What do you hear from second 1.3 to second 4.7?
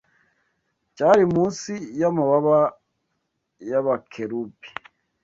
munsi y’amababa y’abakerubi